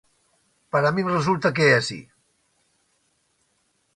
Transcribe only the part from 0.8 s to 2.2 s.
min resulta que é así.